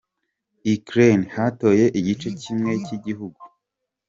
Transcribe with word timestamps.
Ukraine: 0.75 1.23
Hatoye 1.35 1.85
igice 1.99 2.27
kimwe 2.41 2.71
cy’ 2.85 2.91
igihugu. 2.97 3.41